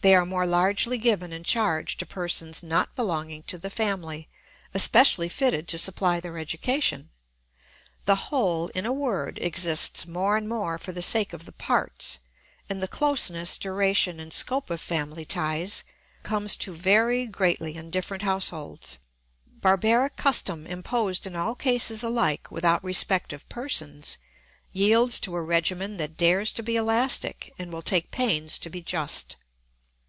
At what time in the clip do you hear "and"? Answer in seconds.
10.38-10.48, 12.70-12.82, 14.18-14.32, 27.58-27.70